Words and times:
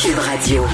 Cube, 0.00 0.18
Radio. 0.18 0.64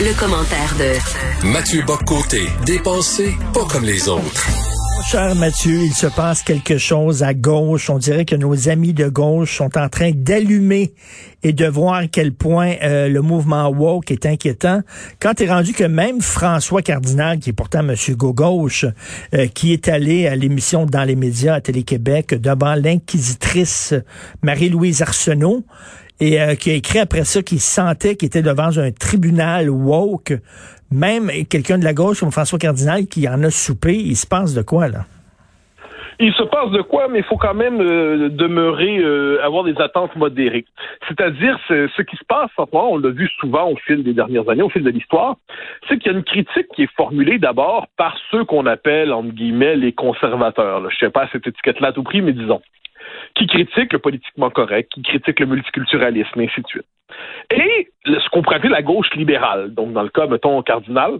Le, 0.00 0.18
commentaire 0.18 0.74
de 0.78 1.46
Mathieu 1.48 1.82
Boccoté, 1.82 2.46
dépensé 2.64 3.36
pas 3.52 3.64
comme 3.64 3.84
les 3.84 4.08
autres. 4.08 4.75
Cher 5.08 5.36
Mathieu, 5.36 5.82
il 5.84 5.94
se 5.94 6.08
passe 6.08 6.42
quelque 6.42 6.78
chose 6.78 7.22
à 7.22 7.32
gauche. 7.32 7.90
On 7.90 7.98
dirait 7.98 8.24
que 8.24 8.34
nos 8.34 8.68
amis 8.68 8.92
de 8.92 9.08
gauche 9.08 9.56
sont 9.56 9.78
en 9.78 9.88
train 9.88 10.10
d'allumer 10.12 10.94
et 11.44 11.52
de 11.52 11.64
voir 11.64 11.94
à 11.94 12.06
quel 12.08 12.32
point 12.32 12.74
euh, 12.82 13.08
le 13.08 13.22
mouvement 13.22 13.68
woke 13.68 14.10
est 14.10 14.26
inquiétant. 14.26 14.80
Quand 15.20 15.34
tu 15.34 15.44
es 15.44 15.48
rendu 15.48 15.74
que 15.74 15.84
même 15.84 16.20
François 16.20 16.82
Cardinal, 16.82 17.38
qui 17.38 17.50
est 17.50 17.52
pourtant 17.52 17.84
Monsieur 17.84 18.16
gauche, 18.16 18.84
euh, 19.32 19.46
qui 19.46 19.72
est 19.72 19.86
allé 19.86 20.26
à 20.26 20.34
l'émission 20.34 20.86
dans 20.86 21.04
les 21.04 21.14
médias 21.14 21.54
à 21.54 21.60
Télé-Québec 21.60 22.34
devant 22.40 22.74
l'inquisitrice 22.74 23.94
Marie-Louise 24.42 25.02
Arsenault, 25.02 25.62
et 26.18 26.40
euh, 26.40 26.54
qui 26.54 26.70
a 26.70 26.74
écrit 26.74 26.98
après 26.98 27.24
ça 27.24 27.42
qu'il 27.42 27.60
sentait 27.60 28.16
qu'il 28.16 28.26
était 28.26 28.42
devant 28.42 28.76
un 28.78 28.90
tribunal 28.90 29.70
woke. 29.70 30.32
Même 30.92 31.30
quelqu'un 31.50 31.78
de 31.78 31.84
la 31.84 31.92
gauche 31.92 32.20
comme 32.20 32.30
François 32.30 32.58
Cardinal 32.58 33.06
qui 33.06 33.28
en 33.28 33.42
a 33.42 33.50
soupé, 33.50 33.94
il 33.94 34.16
se 34.16 34.26
passe 34.26 34.54
de 34.54 34.62
quoi 34.62 34.88
là? 34.88 35.04
Il 36.18 36.32
se 36.32 36.44
passe 36.44 36.70
de 36.70 36.80
quoi, 36.80 37.08
mais 37.08 37.18
il 37.18 37.24
faut 37.24 37.36
quand 37.36 37.52
même 37.52 37.78
euh, 37.78 38.30
demeurer, 38.30 38.98
euh, 38.98 39.44
avoir 39.44 39.64
des 39.64 39.78
attentes 39.78 40.16
modérées. 40.16 40.64
C'est-à-dire, 41.08 41.58
ce 41.68 42.02
qui 42.02 42.16
se 42.16 42.24
passe 42.24 42.50
on 42.72 42.98
l'a 42.98 43.10
vu 43.10 43.28
souvent 43.38 43.70
au 43.70 43.76
fil 43.76 44.02
des 44.02 44.14
dernières 44.14 44.48
années, 44.48 44.62
au 44.62 44.70
fil 44.70 44.82
de 44.82 44.88
l'histoire, 44.88 45.36
c'est 45.86 45.98
qu'il 45.98 46.10
y 46.10 46.14
a 46.14 46.18
une 46.18 46.24
critique 46.24 46.68
qui 46.74 46.84
est 46.84 46.94
formulée 46.96 47.38
d'abord 47.38 47.86
par 47.98 48.16
ceux 48.30 48.44
qu'on 48.44 48.64
appelle, 48.64 49.12
entre 49.12 49.34
guillemets, 49.34 49.76
les 49.76 49.92
conservateurs. 49.92 50.80
Je 50.80 50.86
ne 50.86 50.98
sais 50.98 51.10
pas 51.10 51.28
cette 51.32 51.46
étiquette-là 51.46 51.88
à 51.88 51.92
tout 51.92 52.02
prix, 52.02 52.22
mais 52.22 52.32
disons 52.32 52.62
qui 53.34 53.46
critique 53.46 53.92
le 53.92 53.98
politiquement 53.98 54.50
correct, 54.50 54.90
qui 54.92 55.02
critique 55.02 55.40
le 55.40 55.46
multiculturalisme, 55.46 56.40
et 56.40 56.44
ainsi 56.44 56.62
de 56.62 56.66
suite. 56.66 56.86
Et 57.50 57.88
ce 58.04 58.28
qu'on 58.30 58.42
pourrait 58.42 58.56
appeler 58.56 58.70
la 58.70 58.82
gauche 58.82 59.12
libérale, 59.14 59.74
donc 59.74 59.92
dans 59.92 60.02
le 60.02 60.08
cas, 60.08 60.26
mettons, 60.26 60.60
cardinal, 60.62 61.18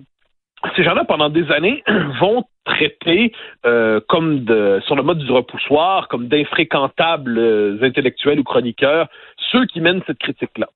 ces 0.74 0.82
gens-là, 0.82 1.04
pendant 1.04 1.28
des 1.28 1.50
années, 1.52 1.82
vont 2.20 2.44
traiter 2.64 3.32
euh, 3.64 4.00
comme 4.08 4.44
de, 4.44 4.80
sur 4.86 4.96
le 4.96 5.02
mode 5.02 5.18
du 5.18 5.30
repoussoir, 5.30 6.08
comme 6.08 6.28
d'infréquentables 6.28 7.38
euh, 7.38 7.78
intellectuels 7.82 8.40
ou 8.40 8.44
chroniqueurs, 8.44 9.08
ceux 9.52 9.66
qui 9.66 9.80
mènent 9.80 10.02
cette 10.06 10.18
critique-là. 10.18 10.68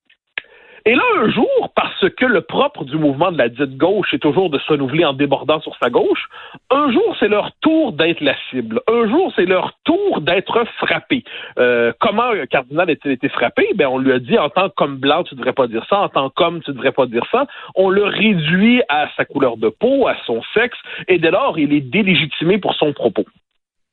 Et 0.90 0.96
là, 0.96 1.04
un 1.18 1.30
jour, 1.30 1.70
parce 1.76 2.10
que 2.16 2.26
le 2.26 2.40
propre 2.40 2.82
du 2.82 2.96
mouvement 2.96 3.30
de 3.30 3.38
la 3.38 3.48
dite 3.48 3.76
gauche 3.76 4.12
est 4.12 4.18
toujours 4.18 4.50
de 4.50 4.58
se 4.58 4.72
renouveler 4.72 5.04
en 5.04 5.12
débordant 5.12 5.60
sur 5.60 5.76
sa 5.80 5.88
gauche, 5.88 6.28
un 6.68 6.90
jour, 6.90 7.16
c'est 7.20 7.28
leur 7.28 7.52
tour 7.60 7.92
d'être 7.92 8.20
la 8.20 8.34
cible. 8.50 8.80
Un 8.88 9.08
jour, 9.08 9.32
c'est 9.36 9.46
leur 9.46 9.72
tour 9.84 10.20
d'être 10.20 10.64
frappé. 10.78 11.22
Euh, 11.60 11.92
comment 12.00 12.32
Cardinal 12.50 12.90
a-t-il 12.90 13.12
été 13.12 13.28
frappé? 13.28 13.68
Ben, 13.76 13.86
on 13.86 13.98
lui 13.98 14.10
a 14.10 14.18
dit, 14.18 14.36
en 14.36 14.48
tant 14.48 14.68
qu'homme 14.68 14.96
blanc, 14.96 15.22
tu 15.22 15.36
devrais 15.36 15.52
pas 15.52 15.68
dire 15.68 15.86
ça. 15.88 16.00
En 16.00 16.08
tant 16.08 16.28
qu'homme, 16.28 16.60
tu 16.60 16.72
devrais 16.72 16.90
pas 16.90 17.06
dire 17.06 17.24
ça. 17.30 17.46
On 17.76 17.88
le 17.88 18.02
réduit 18.02 18.82
à 18.88 19.08
sa 19.16 19.24
couleur 19.24 19.58
de 19.58 19.68
peau, 19.68 20.08
à 20.08 20.16
son 20.26 20.42
sexe, 20.54 20.78
et 21.06 21.20
dès 21.20 21.30
lors, 21.30 21.56
il 21.56 21.72
est 21.72 21.88
délégitimé 21.88 22.58
pour 22.58 22.74
son 22.74 22.92
propos 22.92 23.26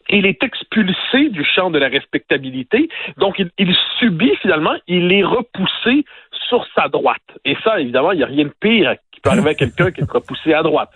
il 0.10 0.26
est 0.26 0.44
expulsé 0.44 1.30
du 1.30 1.44
champ 1.44 1.70
de 1.70 1.80
la 1.80 1.88
respectabilité, 1.88 2.90
donc 3.18 3.40
il, 3.40 3.76
subit 4.00 4.36
finalement, 4.42 4.76
il 4.88 5.12
est 5.12 5.24
repoussé 5.24 6.06
sur 6.50 6.66
sa 6.76 6.88
droite. 6.88 7.22
Et 7.46 7.56
ça, 7.64 7.80
évidemment, 7.80 8.12
il 8.12 8.18
n'y 8.18 8.24
a 8.24 8.28
rien 8.28 8.46
de 8.46 8.54
pire 8.60 8.96
qui 9.12 9.20
peut 9.20 9.32
arriver 9.32 9.50
à 9.50 9.56
quelqu'un 9.56 9.92
qui 9.92 10.02
est 10.02 10.12
repoussé 10.12 10.54
à 10.54 10.62
droite. 10.62 10.92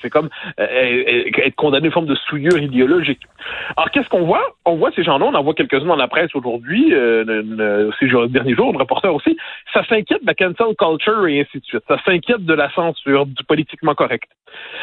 C'est 0.00 0.10
comme 0.10 0.30
euh, 0.58 0.66
euh, 0.66 1.44
être 1.44 1.54
condamné 1.56 1.84
à 1.84 1.86
une 1.88 1.92
forme 1.92 2.06
de 2.06 2.14
souillure 2.14 2.58
idéologique. 2.58 3.20
Alors, 3.76 3.90
qu'est-ce 3.90 4.08
qu'on 4.08 4.24
voit? 4.24 4.42
On 4.64 4.76
voit 4.76 4.90
ces 4.96 5.04
gens-là, 5.04 5.26
on 5.26 5.34
en 5.34 5.42
voit 5.42 5.54
quelques-uns 5.54 5.86
dans 5.86 5.96
la 5.96 6.08
presse 6.08 6.34
aujourd'hui, 6.34 6.92
euh, 6.94 7.90
ces 8.00 8.08
derniers 8.28 8.54
jours, 8.54 8.72
le 8.72 8.78
reporter 8.78 9.14
aussi, 9.14 9.36
ça 9.72 9.84
s'inquiète 9.86 10.22
de 10.22 10.26
la 10.26 10.34
cancel 10.34 10.74
culture 10.76 11.26
et 11.26 11.40
ainsi 11.40 11.60
de 11.60 11.64
suite. 11.64 11.84
Ça 11.86 11.98
s'inquiète 12.04 12.44
de 12.44 12.54
la 12.54 12.70
censure, 12.72 13.26
du 13.26 13.44
politiquement 13.44 13.94
correct. 13.94 14.30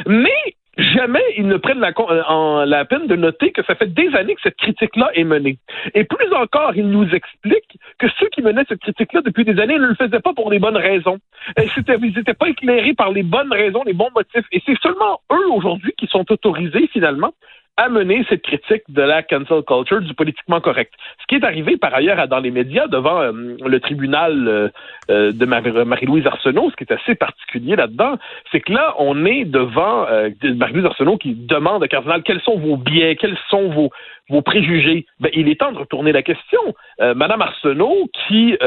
Mais 0.06 0.56
jamais 0.78 1.24
ils 1.38 1.48
ne 1.48 1.58
prennent 1.58 1.80
la, 1.80 1.92
euh, 1.98 2.66
la 2.66 2.86
peine 2.86 3.08
de 3.08 3.16
noter 3.16 3.52
que 3.52 3.64
ça 3.64 3.76
fait 3.76 3.94
des 3.94 4.14
années 4.16 4.36
que 4.36 4.42
cette 4.42 4.58
critique-là 4.58 5.10
est 5.14 5.24
menée. 5.24 5.58
Et 5.94 6.04
plus 6.04 6.34
encore, 6.34 6.76
ils 6.76 6.88
nous 6.88 7.08
expliquent 7.14 7.78
que 8.00 8.08
ceux 8.20 8.28
qui 8.30 8.42
menaient 8.42 8.66
cette 8.68 8.82
critique-là 8.82 9.22
depuis 9.22 9.46
des 9.46 9.60
années 9.60 9.78
ne 9.78 9.88
le 9.88 9.96
faisaient 9.96 10.20
pas 10.20 10.34
pour 10.34 10.52
les 10.52 10.60
bonnes 10.60 10.78
raisons. 10.78 11.20
Ils 11.58 12.14
n'étaient 12.16 12.34
pas 12.34 12.50
éclairés 12.50 12.94
par 12.94 13.12
les 13.12 13.24
bonnes 13.24 13.52
raisons, 13.52 13.84
les 13.86 13.94
bons 13.94 14.10
motifs. 14.16 14.46
Et 14.52 14.62
c'est 14.66 14.80
seulement 14.80 15.22
eux 15.32 15.52
aujourd'hui 15.52 15.94
qui 15.98 16.08
sont 16.08 16.26
autorisés 16.32 16.88
finalement 16.92 17.34
amener 17.78 18.26
cette 18.30 18.44
critique 18.44 18.84
de 18.90 19.02
la 19.02 19.24
cancel 19.24 19.64
culture, 19.64 20.02
du 20.02 20.14
politiquement 20.14 20.62
correct. 20.62 20.94
Ce 21.22 21.26
qui 21.28 21.36
est 21.36 21.44
arrivé 21.44 21.78
par 21.78 21.94
ailleurs 21.94 22.28
dans 22.28 22.40
les 22.40 22.52
médias 22.52 22.88
devant 22.88 23.22
euh, 23.22 23.32
le 23.66 23.80
tribunal 23.80 24.48
euh, 24.48 24.70
euh, 25.10 25.32
de 25.32 25.46
Marie-Louise 25.46 26.28
Arsenault, 26.28 26.70
ce 26.70 26.76
qui 26.76 26.84
est 26.84 26.94
assez 26.94 27.16
particulier 27.16 27.76
là-dedans, 27.76 28.18
c'est 28.52 28.60
que 28.60 28.72
là, 28.72 28.94
on 29.00 29.26
est 29.26 29.46
devant 29.46 30.06
Marie-Louise 30.44 30.86
Arsenault 30.86 31.18
qui 31.18 31.34
demande 31.34 31.84
à 31.84 31.88
Cardinal 31.88 32.22
quels 32.24 32.42
sont 32.42 32.58
vos 32.58 32.78
biais, 32.78 33.16
quels 33.16 33.38
sont 33.50 33.70
vos, 33.70 33.90
vos 34.30 34.42
préjugés. 34.42 35.06
Ben, 35.20 35.32
il 35.34 35.50
est 35.50 35.60
temps 35.60 35.72
de 35.72 35.80
retourner 35.80 36.12
la 36.12 36.22
question. 36.22 36.60
Madame 37.00 37.42
Arsenault, 37.42 38.10
qui 38.28 38.58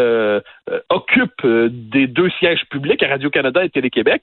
occupe 0.91 1.47
des 1.47 2.07
deux 2.07 2.31
sièges 2.39 2.65
publics 2.71 3.03
à 3.03 3.09
Radio-Canada 3.09 3.65
et 3.65 3.71
Télé-Québec, 3.71 4.23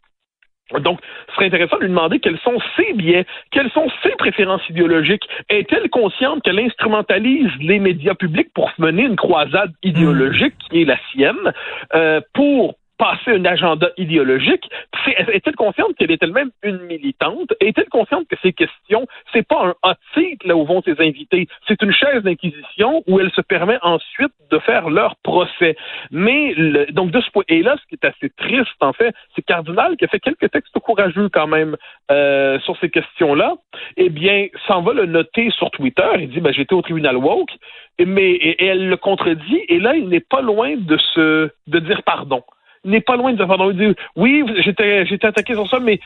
donc, 0.79 1.00
ce 1.29 1.35
serait 1.35 1.46
intéressant 1.47 1.78
de 1.78 1.81
lui 1.81 1.90
demander 1.90 2.19
quels 2.19 2.40
sont 2.40 2.57
ses 2.78 2.94
biais, 2.94 3.25
quelles 3.51 3.69
sont 3.72 3.90
ses 4.01 4.16
préférences 4.16 4.68
idéologiques. 4.69 5.28
Est-elle 5.50 5.90
consciente 5.90 6.41
qu'elle 6.44 6.59
instrumentalise 6.59 7.51
les 7.59 7.79
médias 7.79 8.16
publics 8.16 8.51
pour 8.53 8.72
mener 8.78 9.03
une 9.03 9.16
croisade 9.16 9.72
idéologique 9.84 10.56
qui 10.69 10.81
est 10.81 10.85
la 10.85 10.97
sienne, 11.12 11.53
euh, 11.94 12.22
pour 12.34 12.75
passer 12.98 13.31
un 13.31 13.46
agenda 13.46 13.90
idéologique. 13.98 14.70
Est-elle 15.08 15.56
consciente 15.56 15.96
qu'elle 15.98 16.12
est 16.12 16.22
elle-même 16.22 16.52
une 16.62 16.80
militante? 16.80 17.54
Est-elle 17.59 17.90
consciente 17.90 18.28
que 18.28 18.36
ces 18.42 18.54
questions, 18.54 19.08
c'est 19.31 19.48
pas 19.48 19.66
un 19.66 19.74
hot 19.84 19.96
seat 20.14 20.44
là 20.46 20.56
où 20.56 20.66
vont 20.66 20.81
ses 20.81 21.00
invités, 21.00 21.48
c'est 21.68 21.81
une 21.81 21.94
chaise 21.94 22.24
d'inquisition 22.24 23.04
où 23.08 23.20
elle 23.20 23.31
se 23.31 23.42
permet 23.42 23.78
ensuite 23.81 24.34
de 24.50 24.59
faire 24.59 24.90
leur 24.90 25.16
procès. 25.18 25.76
Mais 26.12 26.56
donc 26.92 27.12
de 27.12 27.22
ce 27.22 27.30
point 27.31 27.44
et 27.48 27.62
là, 27.62 27.76
ce 27.81 27.88
qui 27.88 27.96
est 28.02 28.08
assez 28.08 28.30
triste 28.38 28.81
en 28.81 28.94
fait, 28.94 29.14
c'est 29.36 29.42
Cardinal 29.42 29.98
qui 29.98 30.06
a 30.06 30.08
fait 30.08 30.20
quelques 30.20 30.52
textes 30.52 30.78
courageux 30.80 31.30
quand 31.30 31.48
même 31.48 31.75
euh, 32.12 32.60
sur 32.60 32.78
ces 32.78 32.90
questions-là. 32.90 33.56
Eh 33.98 34.10
bien, 34.10 34.48
s'en 34.68 34.81
va 34.81 34.94
le 34.94 35.06
noter 35.06 35.50
sur 35.52 35.72
Twitter. 35.72 36.08
Il 36.20 36.30
dit, 36.30 36.40
ben, 36.40 36.54
j'étais 36.54 36.74
au 36.74 36.81
tribunal 36.81 37.18
woke, 37.18 37.52
mais 38.00 38.31
et 38.31 38.66
elle 38.66 38.88
le 38.88 38.98
contredit. 38.98 39.62
Et 39.68 39.80
là, 39.80 39.96
il 39.96 40.10
n'est 40.10 40.20
pas 40.20 40.42
loin 40.42 40.75
de 40.78 40.98
se 40.98 41.50
de 41.68 41.80
dire 41.80 42.04
pardon 42.04 42.44
n'est 42.83 43.01
pas 43.01 43.16
loin 43.16 43.33
de 43.33 43.44
se 43.44 43.71
dire 43.73 43.94
oui, 44.16 44.44
j'étais 44.59 45.05
j'étais 45.05 45.27
attaqué 45.27 45.53
sur 45.53 45.67
ça, 45.67 45.79
mais 45.79 45.99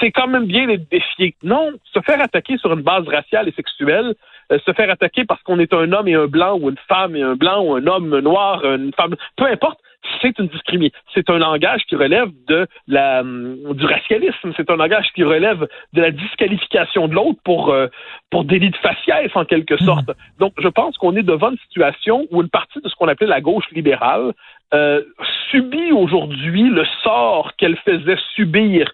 c'est 0.00 0.10
quand 0.10 0.28
même 0.28 0.46
bien 0.46 0.66
d'être 0.66 0.88
défié. 0.90 1.34
Non, 1.42 1.70
se 1.84 2.00
faire 2.00 2.20
attaquer 2.20 2.58
sur 2.58 2.72
une 2.72 2.82
base 2.82 3.06
raciale 3.08 3.48
et 3.48 3.52
sexuelle, 3.52 4.14
euh, 4.50 4.58
se 4.64 4.72
faire 4.72 4.90
attaquer 4.90 5.24
parce 5.24 5.42
qu'on 5.42 5.58
est 5.58 5.72
un 5.72 5.92
homme 5.92 6.08
et 6.08 6.14
un 6.14 6.26
blanc, 6.26 6.58
ou 6.58 6.70
une 6.70 6.78
femme 6.88 7.16
et 7.16 7.22
un 7.22 7.34
blanc, 7.34 7.62
ou 7.62 7.74
un 7.74 7.86
homme 7.86 8.18
noir, 8.20 8.64
une 8.64 8.92
femme, 8.94 9.14
peu 9.36 9.46
importe, 9.46 9.78
c'est 10.20 10.38
une 10.38 10.48
discrimination. 10.48 10.98
C'est 11.14 11.30
un 11.30 11.38
langage 11.38 11.82
qui 11.88 11.96
relève 11.96 12.30
de 12.48 12.66
la 12.88 13.20
hum, 13.20 13.74
du 13.74 13.86
racialisme. 13.86 14.52
C'est 14.56 14.68
un 14.70 14.76
langage 14.76 15.06
qui 15.14 15.22
relève 15.22 15.68
de 15.92 16.00
la 16.00 16.10
disqualification 16.10 17.08
de 17.08 17.14
l'autre 17.14 17.40
pour 17.44 17.70
euh, 17.70 17.86
pour 18.30 18.44
délit 18.44 18.70
de 18.70 18.76
faciès 18.76 19.30
en 19.34 19.44
quelque 19.44 19.76
sorte. 19.78 20.08
Hmm. 20.08 20.40
Donc, 20.40 20.52
je 20.58 20.68
pense 20.68 20.96
qu'on 20.98 21.16
est 21.16 21.22
devant 21.22 21.50
une 21.50 21.58
situation 21.58 22.26
où 22.30 22.42
une 22.42 22.48
partie 22.48 22.80
de 22.80 22.88
ce 22.88 22.94
qu'on 22.96 23.08
appelait 23.08 23.26
la 23.26 23.40
gauche 23.40 23.70
libérale 23.72 24.32
euh, 24.74 25.02
subit 25.50 25.92
aujourd'hui 25.92 26.68
le 26.68 26.84
sort 27.02 27.52
qu'elle 27.56 27.76
faisait 27.76 28.18
subir 28.34 28.90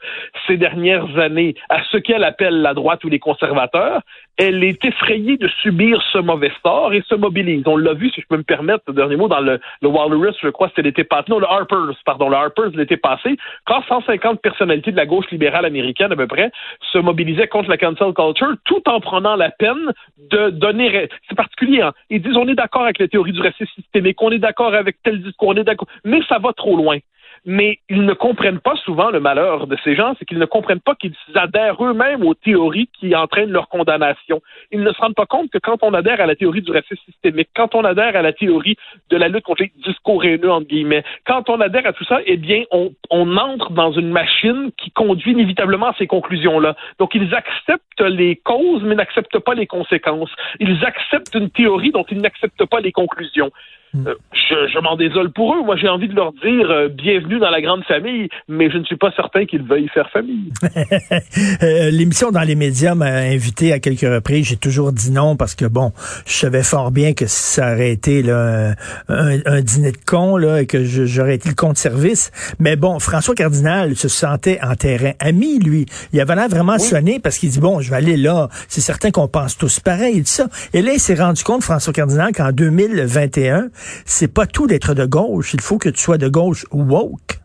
ces 0.46 0.56
dernières 0.56 1.18
années 1.18 1.54
à 1.68 1.82
ce 1.90 1.96
qu'elle 1.98 2.24
appelle 2.24 2.62
la 2.62 2.74
droite 2.74 3.04
ou 3.04 3.08
les 3.08 3.18
conservateurs. 3.18 4.00
Elle 4.36 4.62
est 4.62 4.84
effrayée 4.84 5.36
de 5.36 5.48
subir 5.62 6.00
ce 6.12 6.18
mauvais 6.18 6.52
sort 6.62 6.92
et 6.94 7.02
se 7.08 7.16
mobilise. 7.16 7.64
On 7.66 7.76
l'a 7.76 7.94
vu, 7.94 8.08
si 8.10 8.20
je 8.20 8.26
peux 8.28 8.36
me 8.36 8.44
permettre, 8.44 8.84
le 8.86 8.94
dernier 8.94 9.16
mot, 9.16 9.26
dans 9.26 9.40
le, 9.40 9.58
le 9.82 9.88
Walrus, 9.88 10.36
je 10.40 10.48
crois, 10.48 10.68
c'était 10.68 10.82
l'été 10.82 11.02
passé, 11.02 11.24
non, 11.28 11.40
le 11.40 11.46
Harper's, 11.46 11.96
pardon, 12.04 12.28
le 12.28 12.36
Harper's 12.36 12.72
l'été 12.74 12.96
passé, 12.96 13.36
quand 13.66 13.82
150 13.88 14.40
personnalités 14.40 14.92
de 14.92 14.96
la 14.96 15.06
gauche 15.06 15.28
libérale 15.32 15.64
américaine, 15.64 16.12
à 16.12 16.16
peu 16.16 16.28
près, 16.28 16.52
se 16.92 16.98
mobilisaient 16.98 17.48
contre 17.48 17.68
la 17.68 17.76
cancel 17.76 18.12
culture, 18.14 18.54
tout 18.64 18.82
en 18.88 19.00
prenant 19.00 19.34
la 19.34 19.50
peine 19.50 19.92
de 20.30 20.50
donner, 20.50 21.08
c'est 21.28 21.34
particulier, 21.34 21.82
hein, 21.82 21.92
ils 22.10 22.22
disent, 22.22 22.36
on 22.36 22.46
est 22.46 22.54
d'accord 22.54 22.82
avec 22.82 22.98
la 22.98 23.08
théorie 23.08 23.32
du 23.32 23.40
racisme 23.40 23.72
systémique, 23.74 24.20
on 24.22 24.30
est 24.30 24.38
d'accord 24.38 24.74
avec 24.74 24.96
tel 25.02 25.20
discours, 25.22 25.48
on 25.48 25.54
est 25.54 25.64
d'accord, 25.64 25.88
mais 26.04 26.20
ça 26.28 26.37
va 26.38 26.52
trop 26.52 26.76
loin 26.76 26.98
mais 27.44 27.78
ils 27.88 28.04
ne 28.04 28.12
comprennent 28.12 28.60
pas 28.60 28.76
souvent 28.76 29.10
le 29.10 29.20
malheur 29.20 29.66
de 29.66 29.76
ces 29.84 29.94
gens, 29.94 30.14
c'est 30.18 30.24
qu'ils 30.24 30.38
ne 30.38 30.44
comprennent 30.44 30.80
pas 30.80 30.94
qu'ils 30.94 31.14
adhèrent 31.34 31.82
eux-mêmes 31.82 32.22
aux 32.24 32.34
théories 32.34 32.88
qui 32.98 33.14
entraînent 33.14 33.50
leur 33.50 33.68
condamnation. 33.68 34.40
Ils 34.70 34.82
ne 34.82 34.92
se 34.92 34.98
rendent 35.00 35.14
pas 35.14 35.26
compte 35.26 35.50
que 35.50 35.58
quand 35.58 35.82
on 35.82 35.94
adhère 35.94 36.20
à 36.20 36.26
la 36.26 36.36
théorie 36.36 36.62
du 36.62 36.72
racisme 36.72 37.02
systémique, 37.06 37.48
quand 37.54 37.74
on 37.74 37.84
adhère 37.84 38.16
à 38.16 38.22
la 38.22 38.32
théorie 38.32 38.76
de 39.10 39.16
la 39.16 39.28
lutte 39.28 39.44
contre 39.44 39.62
les 39.62 39.72
discours 39.84 40.24
haineux, 40.24 40.50
entre 40.50 40.68
guillemets, 40.68 41.04
quand 41.26 41.48
on 41.48 41.60
adhère 41.60 41.86
à 41.86 41.92
tout 41.92 42.04
ça, 42.04 42.18
eh 42.26 42.36
bien, 42.36 42.64
on, 42.70 42.92
on 43.10 43.36
entre 43.36 43.72
dans 43.72 43.92
une 43.92 44.10
machine 44.10 44.70
qui 44.76 44.90
conduit 44.90 45.32
inévitablement 45.32 45.86
à 45.86 45.94
ces 45.98 46.06
conclusions-là. 46.06 46.76
Donc, 46.98 47.14
ils 47.14 47.34
acceptent 47.34 48.00
les 48.00 48.36
causes, 48.36 48.82
mais 48.82 48.94
n'acceptent 48.94 49.38
pas 49.38 49.54
les 49.54 49.66
conséquences. 49.66 50.30
Ils 50.60 50.84
acceptent 50.84 51.34
une 51.34 51.50
théorie 51.50 51.92
dont 51.92 52.04
ils 52.10 52.20
n'acceptent 52.20 52.66
pas 52.66 52.80
les 52.80 52.92
conclusions. 52.92 53.50
Hmm. 53.94 54.06
Euh, 54.06 54.14
je, 54.32 54.54
je 54.72 54.78
m'en 54.80 54.96
désole 54.96 55.32
pour 55.32 55.54
eux. 55.54 55.62
Moi, 55.64 55.76
j'ai 55.76 55.88
envie 55.88 56.08
de 56.08 56.14
leur 56.14 56.32
dire 56.32 56.70
euh, 56.70 56.88
bienvenue 56.88 57.38
dans 57.38 57.48
la 57.48 57.62
grande 57.62 57.84
famille, 57.84 58.28
mais 58.46 58.70
je 58.70 58.76
ne 58.76 58.84
suis 58.84 58.96
pas 58.96 59.10
certain 59.16 59.46
qu'ils 59.46 59.62
veuillent 59.62 59.88
faire 59.88 60.10
famille. 60.10 60.52
Euh, 61.62 61.90
l'émission 61.90 62.30
dans 62.30 62.42
les 62.42 62.54
médias 62.54 62.94
m'a 62.94 63.06
invité 63.06 63.72
à 63.72 63.78
quelques 63.78 64.00
reprises. 64.00 64.48
J'ai 64.48 64.56
toujours 64.56 64.92
dit 64.92 65.10
non 65.10 65.36
parce 65.36 65.54
que 65.54 65.64
bon, 65.64 65.92
je 66.26 66.32
savais 66.32 66.62
fort 66.62 66.90
bien 66.90 67.14
que 67.14 67.26
ça 67.26 67.72
aurait 67.72 67.90
été 67.90 68.22
là, 68.22 68.74
un, 69.08 69.60
dîner 69.60 69.92
de 69.92 69.98
con 70.04 70.36
là, 70.36 70.62
et 70.62 70.66
que 70.66 70.84
j'aurais 70.84 71.34
été 71.34 71.48
le 71.48 71.54
compte 71.54 71.76
service. 71.76 72.30
Mais 72.58 72.76
bon, 72.76 72.98
François 72.98 73.34
Cardinal 73.34 73.96
se 73.96 74.08
sentait 74.08 74.58
en 74.62 74.74
terrain 74.74 75.12
ami, 75.20 75.58
lui. 75.58 75.86
Il 76.12 76.20
avait 76.20 76.34
l'air 76.34 76.48
vraiment 76.48 76.78
sonné 76.78 77.18
parce 77.18 77.38
qu'il 77.38 77.50
dit 77.50 77.60
bon, 77.60 77.80
je 77.80 77.90
vais 77.90 77.96
aller 77.96 78.16
là. 78.16 78.48
C'est 78.68 78.80
certain 78.80 79.10
qu'on 79.10 79.28
pense 79.28 79.56
tous 79.56 79.80
pareil 79.80 80.18
et 80.18 80.24
ça. 80.24 80.46
Et 80.74 80.82
là, 80.82 80.92
il 80.92 81.00
s'est 81.00 81.14
rendu 81.14 81.42
compte, 81.42 81.62
François 81.62 81.92
Cardinal, 81.92 82.32
qu'en 82.32 82.52
2021 82.52 83.68
c'est 84.04 84.32
pas 84.32 84.46
tout 84.46 84.66
d'être 84.66 84.94
de 84.94 85.04
gauche. 85.04 85.54
Il 85.54 85.60
faut 85.60 85.78
que 85.78 85.88
tu 85.88 85.98
sois 85.98 86.18
de 86.18 86.28
gauche 86.28 86.64
woke. 86.72 87.38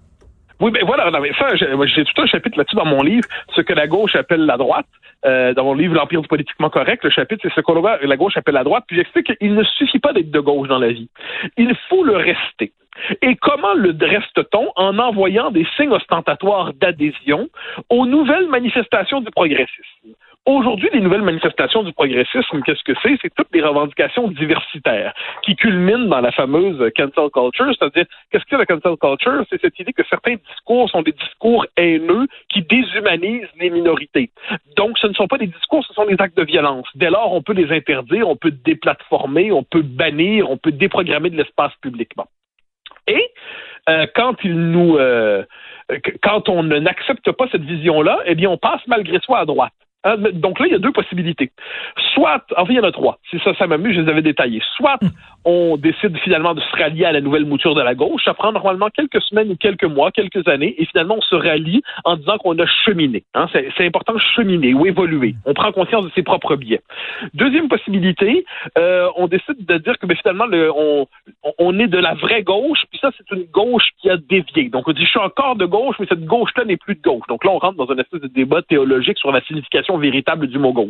Oui, 0.59 0.71
mais 0.71 0.81
voilà, 0.85 1.11
j'ai 1.85 2.05
tout 2.05 2.21
un 2.21 2.25
chapitre 2.25 2.57
là-dessus 2.57 2.75
dans 2.75 2.85
mon 2.85 3.01
livre, 3.01 3.27
ce 3.55 3.61
que 3.61 3.73
la 3.73 3.87
gauche 3.87 4.15
appelle 4.15 4.45
la 4.45 4.57
droite. 4.57 4.85
Euh, 5.25 5.53
dans 5.53 5.63
mon 5.63 5.73
livre 5.73 5.93
L'Empire 5.93 6.21
du 6.21 6.27
politiquement 6.27 6.69
correct, 6.69 7.03
le 7.03 7.09
chapitre, 7.09 7.41
c'est 7.43 7.53
ce 7.53 7.61
que 7.61 8.05
la 8.07 8.17
gauche 8.17 8.37
appelle 8.37 8.55
la 8.55 8.63
droite. 8.63 8.83
Puis 8.87 8.97
j'explique 8.97 9.37
qu'il 9.37 9.55
ne 9.55 9.63
suffit 9.63 9.99
pas 9.99 10.13
d'être 10.13 10.31
de 10.31 10.39
gauche 10.39 10.67
dans 10.67 10.79
la 10.79 10.91
vie. 10.91 11.09
Il 11.57 11.73
faut 11.89 12.03
le 12.03 12.15
rester. 12.15 12.73
Et 13.21 13.35
comment 13.35 13.73
le 13.73 13.95
reste-t-on 13.99 14.71
en 14.75 14.99
envoyant 14.99 15.51
des 15.51 15.65
signes 15.75 15.91
ostentatoires 15.91 16.73
d'adhésion 16.73 17.49
aux 17.89 18.05
nouvelles 18.05 18.47
manifestations 18.47 19.21
du 19.21 19.31
progressisme? 19.31 20.12
Aujourd'hui, 20.45 20.89
les 20.91 20.99
nouvelles 20.99 21.21
manifestations 21.21 21.83
du 21.83 21.93
progressisme, 21.93 22.61
qu'est-ce 22.65 22.83
que 22.83 22.91
c'est? 23.01 23.17
C'est 23.21 23.33
toutes 23.33 23.47
les 23.53 23.61
revendications 23.61 24.27
diversitaires 24.27 25.13
qui 25.41 25.55
culminent 25.55 26.07
dans 26.07 26.19
la 26.19 26.33
fameuse 26.33 26.91
cancel 26.97 27.29
culture, 27.31 27.73
c'est-à-dire, 27.79 28.05
qu'est-ce 28.29 28.43
que 28.43 28.49
c'est 28.49 28.57
la 28.57 28.65
cancel 28.65 28.97
culture? 28.97 29.45
C'est 29.49 29.61
cette 29.61 29.79
idée 29.79 29.93
que 29.93 30.03
certains 30.09 30.35
discours 30.35 30.89
sont 30.89 31.01
des 31.01 31.13
discours 31.13 31.65
haineux 31.77 32.27
qui 32.49 32.61
déshumanisent 32.61 33.47
les 33.57 33.69
minorités. 33.69 34.31
Donc, 34.75 34.97
ce 34.97 35.07
ne 35.07 35.13
sont 35.13 35.27
pas 35.27 35.37
des 35.37 35.47
discours, 35.47 35.85
ce 35.85 35.93
sont 35.93 36.05
des 36.05 36.17
actes 36.19 36.35
de 36.35 36.43
violence. 36.43 36.87
Dès 36.95 37.09
lors, 37.09 37.31
on 37.31 37.41
peut 37.41 37.53
les 37.53 37.73
interdire, 37.73 38.27
on 38.27 38.35
peut 38.35 38.51
déplatformer, 38.51 39.53
on 39.53 39.63
peut 39.63 39.81
bannir, 39.81 40.51
on 40.51 40.57
peut 40.57 40.73
déprogrammer 40.73 41.29
de 41.29 41.37
l'espace 41.37 41.71
public. 41.81 42.09
Et 43.07 43.31
euh, 43.89 44.07
quand 44.13 44.35
il 44.43 44.55
nous, 44.55 44.97
euh, 44.97 45.45
quand 46.21 46.49
on 46.49 46.63
n'accepte 46.63 47.31
pas 47.31 47.47
cette 47.49 47.63
vision-là, 47.63 48.19
eh 48.25 48.35
bien, 48.35 48.49
on 48.49 48.57
passe 48.57 48.81
malgré 48.87 49.19
soi 49.19 49.39
à 49.39 49.45
droite. 49.45 49.71
Hein, 50.03 50.17
donc 50.33 50.59
là, 50.59 50.67
il 50.67 50.71
y 50.71 50.75
a 50.75 50.79
deux 50.79 50.91
possibilités. 50.91 51.51
Soit, 52.13 52.43
enfin, 52.57 52.73
il 52.73 52.75
y 52.75 52.79
en 52.79 52.83
a 52.83 52.91
trois. 52.91 53.19
Si 53.29 53.39
ça, 53.39 53.53
ça 53.55 53.67
m'amuse, 53.67 53.95
je 53.95 54.01
les 54.01 54.09
avais 54.09 54.21
détaillés. 54.21 54.61
Soit 54.75 54.97
hmm. 55.01 55.09
on 55.45 55.77
décide 55.77 56.17
finalement 56.19 56.53
de 56.53 56.61
se 56.61 56.77
rallier 56.77 57.05
à 57.05 57.11
la 57.11 57.21
nouvelle 57.21 57.45
mouture 57.45 57.75
de 57.75 57.81
la 57.81 57.95
gauche. 57.95 58.23
Ça 58.25 58.33
prend 58.33 58.51
normalement 58.51 58.89
quelques 58.89 59.21
semaines 59.21 59.51
ou 59.51 59.55
quelques 59.55 59.85
mois, 59.85 60.11
quelques 60.11 60.47
années, 60.47 60.75
et 60.77 60.85
finalement, 60.85 61.15
on 61.17 61.21
se 61.21 61.35
rallie 61.35 61.81
en 62.03 62.17
disant 62.17 62.37
qu'on 62.37 62.57
a 62.59 62.65
cheminé. 62.85 63.23
Hein, 63.33 63.47
c'est 63.53 63.85
important 63.85 64.13
de 64.13 64.21
cheminer 64.35 64.73
ou 64.73 64.85
évoluer. 64.85 65.35
On 65.45 65.53
prend 65.53 65.71
conscience 65.71 66.05
de 66.05 66.11
ses 66.15 66.23
propres 66.23 66.55
biais. 66.55 66.81
Deuxième 67.33 67.67
possibilité, 67.69 68.45
euh, 68.77 69.07
on 69.15 69.27
décide 69.27 69.65
de 69.65 69.77
dire 69.77 69.97
que 69.97 70.05
ben, 70.05 70.17
finalement, 70.17 70.45
le, 70.45 70.71
on, 70.75 71.07
on 71.59 71.79
est 71.79 71.87
de 71.87 71.97
la 71.97 72.13
vraie 72.13 72.43
gauche, 72.43 72.79
puis 72.89 72.99
ça, 72.99 73.11
c'est 73.17 73.35
une 73.35 73.45
gauche 73.45 73.89
qui 74.01 74.09
a 74.09 74.17
dévié. 74.17 74.69
Donc, 74.69 74.87
on 74.87 74.91
dit, 74.91 75.03
je 75.03 75.09
suis 75.09 75.19
encore 75.19 75.55
de 75.55 75.65
gauche, 75.65 75.95
mais 75.99 76.05
cette 76.07 76.25
gauche-là 76.25 76.65
n'est 76.65 76.77
plus 76.77 76.95
de 76.95 77.01
gauche. 77.01 77.25
Donc 77.29 77.43
là, 77.43 77.51
on 77.51 77.59
rentre 77.59 77.77
dans 77.77 77.89
un 77.91 77.97
espèce 77.97 78.21
de 78.21 78.27
débat 78.27 78.61
théologique 78.61 79.17
sur 79.17 79.31
la 79.31 79.41
signification 79.41 79.92
véritable 79.97 80.47
du 80.47 80.57
mot 80.59 80.73
gauche. 80.73 80.89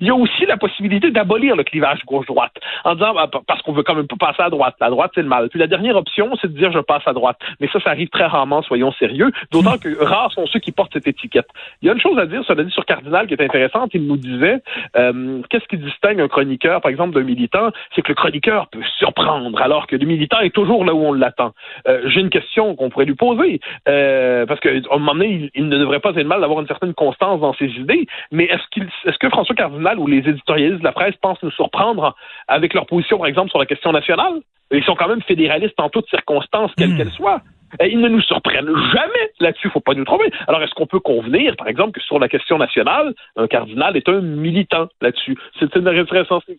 Il 0.00 0.06
y 0.06 0.10
a 0.10 0.14
aussi 0.14 0.46
la 0.46 0.56
possibilité 0.56 1.10
d'abolir 1.10 1.56
le 1.56 1.64
clivage 1.64 2.04
gauche-droite 2.06 2.54
en 2.84 2.94
disant 2.94 3.14
bah, 3.14 3.30
parce 3.46 3.62
qu'on 3.62 3.72
veut 3.72 3.82
quand 3.82 3.94
même 3.94 4.06
pas 4.06 4.16
passer 4.16 4.42
à 4.42 4.50
droite. 4.50 4.76
La 4.80 4.90
droite, 4.90 5.12
c'est 5.14 5.22
le 5.22 5.28
mal. 5.28 5.48
Puis 5.48 5.58
la 5.58 5.66
dernière 5.66 5.96
option, 5.96 6.30
c'est 6.40 6.52
de 6.52 6.56
dire 6.56 6.72
je 6.72 6.78
passe 6.78 7.02
à 7.06 7.12
droite. 7.12 7.38
Mais 7.60 7.68
ça, 7.72 7.80
ça 7.80 7.90
arrive 7.90 8.08
très 8.08 8.26
rarement, 8.26 8.62
soyons 8.62 8.92
sérieux. 8.92 9.30
D'autant 9.50 9.78
que 9.78 10.02
rares 10.02 10.32
sont 10.32 10.46
ceux 10.46 10.60
qui 10.60 10.72
portent 10.72 10.92
cette 10.92 11.06
étiquette. 11.06 11.48
Il 11.82 11.86
y 11.86 11.90
a 11.90 11.94
une 11.94 12.00
chose 12.00 12.18
à 12.18 12.26
dire, 12.26 12.44
ça 12.46 12.54
l'a 12.54 12.64
dit 12.64 12.72
sur 12.72 12.84
Cardinal, 12.84 13.26
qui 13.26 13.34
est 13.34 13.42
intéressante. 13.42 13.90
Il 13.94 14.06
nous 14.06 14.16
disait 14.16 14.60
euh, 14.96 15.40
qu'est-ce 15.50 15.66
qui 15.66 15.78
distingue 15.78 16.20
un 16.20 16.28
chroniqueur, 16.28 16.80
par 16.80 16.90
exemple, 16.90 17.14
d'un 17.14 17.22
militant, 17.22 17.70
c'est 17.94 18.02
que 18.02 18.08
le 18.08 18.14
chroniqueur 18.14 18.68
peut 18.68 18.82
surprendre, 18.98 19.60
alors 19.60 19.86
que 19.86 19.96
le 19.96 20.06
militant 20.06 20.40
est 20.40 20.54
toujours 20.54 20.84
là 20.84 20.94
où 20.94 21.04
on 21.04 21.12
l'attend. 21.12 21.52
Euh, 21.88 22.02
j'ai 22.06 22.20
une 22.20 22.30
question 22.30 22.74
qu'on 22.74 22.90
pourrait 22.90 23.04
lui 23.04 23.14
poser, 23.14 23.60
euh, 23.88 24.46
parce 24.46 24.60
qu'à 24.60 24.70
un 24.70 24.98
moment 24.98 25.14
donné, 25.14 25.28
il, 25.28 25.50
il, 25.54 25.68
ne 25.68 25.78
devrait 25.78 26.00
pas 26.00 26.10
être 26.10 26.26
mal 26.26 26.40
d'avoir 26.40 26.60
une 26.60 26.66
certaine 26.66 26.94
constance 26.94 27.40
dans 27.40 27.54
ses 27.54 27.66
idées, 27.66 28.06
mais 28.30 28.44
est-ce 28.44 28.62
qu'il, 28.70 28.88
est-ce 29.04 29.18
que 29.18 29.28
François 29.28 29.54
Cardinal 29.54 29.98
ou 29.98 30.06
les 30.06 30.18
éditorialistes 30.18 30.80
de 30.80 30.84
la 30.84 30.92
presse 30.92 31.14
pensent 31.20 31.42
nous 31.42 31.50
surprendre 31.50 32.14
avec 32.48 32.74
leur 32.74 32.86
position, 32.86 33.18
par 33.18 33.26
exemple, 33.26 33.50
sur 33.50 33.58
la 33.58 33.66
question 33.66 33.92
nationale? 33.92 34.40
Ils 34.70 34.84
sont 34.84 34.94
quand 34.94 35.08
même 35.08 35.22
fédéralistes 35.22 35.78
en 35.78 35.88
toutes 35.88 36.08
circonstances, 36.08 36.72
quelles 36.76 36.94
hmm. 36.94 36.96
qu'elles 36.96 37.12
soient. 37.12 37.42
Ils 37.82 38.00
ne 38.00 38.08
nous 38.08 38.20
surprennent 38.22 38.66
jamais 38.66 39.30
là-dessus, 39.40 39.68
il 39.68 39.70
faut 39.70 39.80
pas 39.80 39.94
nous 39.94 40.04
tromper. 40.04 40.30
Alors, 40.46 40.62
est-ce 40.62 40.74
qu'on 40.74 40.86
peut 40.86 41.00
convenir, 41.00 41.56
par 41.56 41.68
exemple, 41.68 41.92
que 41.92 42.00
sur 42.04 42.18
la 42.18 42.28
question 42.28 42.58
nationale, 42.58 43.14
un 43.36 43.46
cardinal 43.46 43.96
est 43.96 44.08
un 44.08 44.20
militant 44.20 44.88
là-dessus? 45.00 45.36
C'est 45.58 45.74
une, 45.76 45.90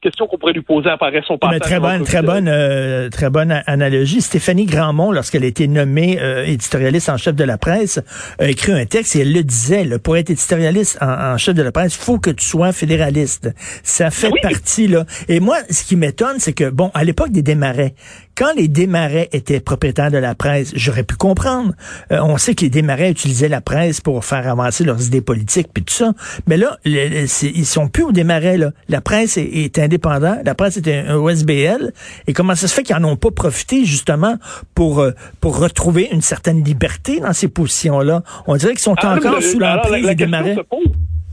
question 0.02 0.28
qu'on 0.28 0.38
pourrait 0.38 0.54
lui 0.54 0.62
poser 0.62 0.90
après 0.90 1.22
son 1.26 1.38
passage. 1.38 1.60
très 1.62 1.80
bonne, 1.80 2.04
très 2.04 2.22
bonne, 2.22 2.48
euh, 2.48 3.10
très 3.10 3.30
bonne 3.30 3.62
analogie. 3.66 4.22
Stéphanie 4.22 4.66
Grandmont, 4.66 5.12
lorsqu'elle 5.12 5.44
a 5.44 5.48
été 5.48 5.68
nommée 5.68 6.20
euh, 6.22 6.46
éditorialiste 6.46 7.10
en 7.10 7.18
chef 7.18 7.36
de 7.36 7.44
la 7.44 7.58
presse, 7.58 8.02
a 8.40 8.48
écrit 8.48 8.74
un 8.74 8.86
texte 8.86 9.16
et 9.16 9.22
elle 9.22 9.34
le 9.34 9.44
disait, 9.44 9.86
pour 10.00 10.18
être 10.18 10.30
éditorialiste 10.30 11.00
en, 11.02 11.38
chef 11.38 11.56
de 11.56 11.64
la 11.64 11.72
presse, 11.72 11.96
faut 11.96 12.20
que 12.20 12.30
tu 12.30 12.46
sois 12.46 12.72
fédéraliste. 12.72 13.54
Ça 13.84 14.12
fait 14.12 14.32
partie, 14.42 14.88
là. 14.88 15.06
Et 15.28 15.40
moi, 15.40 15.58
ce 15.70 15.86
qui 15.86 15.96
m'étonne, 15.96 16.40
c'est 16.40 16.54
que, 16.54 16.70
bon, 16.70 16.92
à 16.94 17.04
l'époque 17.04 17.32
des 17.32 17.42
démarrais, 17.42 17.94
quand 18.38 18.54
les 18.58 18.68
démarrais 18.68 19.30
étaient 19.32 19.62
propriétaires 19.62 20.12
de 20.12 20.18
la 20.18 20.36
presse, 20.36 20.74
j'aurais 20.76 21.05
pu 21.06 21.16
comprendre. 21.16 21.74
Euh, 22.12 22.20
on 22.22 22.38
sait 22.38 22.56
que 22.56 22.62
les 22.62 22.70
démarrais 22.70 23.12
utilisaient 23.12 23.50
la 23.50 23.62
presse 23.62 24.02
pour 24.02 24.24
faire 24.26 24.48
avancer 24.48 24.84
leurs 24.84 25.06
idées 25.06 25.22
politiques 25.22 25.70
puis 25.74 25.84
tout 25.84 25.94
ça. 25.94 26.14
Mais 26.48 26.58
là, 26.58 26.78
ils 26.86 27.66
sont 27.66 27.88
plus 27.88 28.04
aux 28.04 28.12
démarrais. 28.12 28.58
Là. 28.58 28.72
La 28.90 29.02
presse 29.02 29.38
est, 29.38 29.80
indépendante. 29.80 30.40
La 30.46 30.56
presse 30.56 30.78
est 30.78 30.88
un, 30.88 31.16
OSBL. 31.16 31.94
Et 32.28 32.34
comment 32.34 32.56
ça 32.56 32.68
se 32.68 32.74
fait 32.74 32.84
qu'ils 32.84 32.96
n'en 32.98 33.10
ont 33.10 33.16
pas 33.16 33.32
profité 33.32 33.86
justement 33.86 34.38
pour 34.74 35.00
euh, 35.00 35.12
pour 35.40 35.58
retrouver 35.60 36.10
une 36.12 36.22
certaine 36.22 36.64
liberté 36.64 37.20
dans 37.20 37.34
ces 37.34 37.48
positions-là? 37.48 38.24
On 38.48 38.56
dirait 38.56 38.74
qu'ils 38.74 38.80
sont 38.80 38.96
ah, 38.98 39.16
encore 39.16 39.42
sous 39.42 39.60
l'emprise 39.60 40.06
des 40.06 40.16
démarrais 40.16 40.58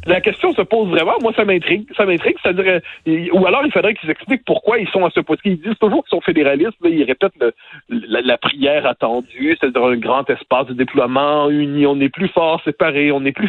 la 0.06 0.20
question 0.20 0.52
se 0.52 0.62
pose 0.62 0.88
vraiment. 0.88 1.14
Moi, 1.20 1.32
ça 1.37 1.44
m'intrigue. 1.44 1.87
Ça 1.96 2.04
m'intrigue. 2.04 2.37
C'est-à-dire, 2.43 2.81
euh, 3.06 3.28
ou 3.32 3.46
alors, 3.46 3.62
il 3.64 3.72
faudrait 3.72 3.94
qu'ils 3.94 4.10
expliquent 4.10 4.44
pourquoi 4.44 4.78
ils 4.78 4.88
sont 4.88 5.04
à 5.04 5.10
ce 5.10 5.20
point. 5.20 5.37
Ils 5.44 5.60
disent 5.60 5.78
toujours 5.81 6.04
qu'ils 6.04 6.16
sont 6.16 6.20
fédéralistes. 6.20 6.78
mais 6.82 6.90
ils 6.90 7.04
répètent 7.04 7.32
la, 7.88 8.38
prière 8.38 8.87
attendue, 8.87 9.56
c'est-à-dire 9.60 9.84
un 9.84 9.96
grand 9.96 10.28
espace 10.28 10.66
de 10.66 10.75
déploiement 10.75 11.48
uni. 11.50 11.86
On 11.86 11.96
n'est 11.96 12.08
plus 12.08 12.29
fort 12.29 12.60
séparés. 12.65 13.12
On 13.12 13.20
n'est 13.20 13.32
plus. 13.32 13.48